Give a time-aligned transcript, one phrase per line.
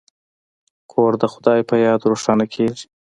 [0.91, 2.85] کور د خدای په یاد روښانه کیږي.